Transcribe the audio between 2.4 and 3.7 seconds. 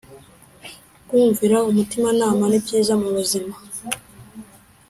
nibyiza mubuzima